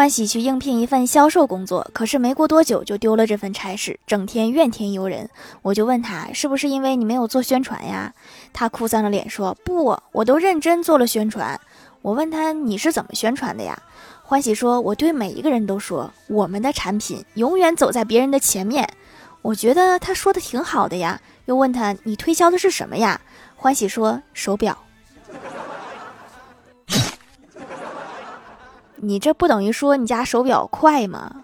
[0.00, 5.28] 欢喜去应聘一份销售工作，可是没过多久就丢了这份差事，整天怨天尤人。
[5.60, 8.14] 我就问他，是不是因为你没有做宣传呀？
[8.50, 11.60] 他哭丧着脸说：“不，我都认真做了宣传。”
[12.00, 13.78] 我问他：“你是怎么宣传的呀？”
[14.24, 18.88] 欢喜说：“我对每一个人都说，我们的产品永远走在别人的前面。”
[19.42, 21.20] 我觉得他说的挺好的呀。
[21.44, 23.20] 又问他：“你推销的是什么呀？”
[23.54, 24.78] 欢喜说：“手表。”
[29.02, 31.36] 你这不等于说你家手表快吗？